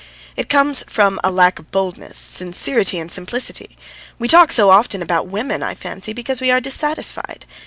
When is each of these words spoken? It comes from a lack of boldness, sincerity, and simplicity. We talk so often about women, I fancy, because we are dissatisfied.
It 0.35 0.49
comes 0.49 0.81
from 0.87 1.19
a 1.23 1.29
lack 1.29 1.59
of 1.59 1.69
boldness, 1.69 2.17
sincerity, 2.17 2.97
and 2.97 3.11
simplicity. 3.11 3.77
We 4.17 4.27
talk 4.27 4.51
so 4.51 4.71
often 4.71 4.99
about 5.03 5.27
women, 5.27 5.61
I 5.61 5.75
fancy, 5.75 6.11
because 6.11 6.41
we 6.41 6.49
are 6.49 6.59
dissatisfied. 6.59 7.45